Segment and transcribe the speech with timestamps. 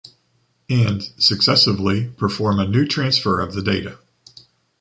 [0.67, 3.99] And, successively, perform a new transfer of the data.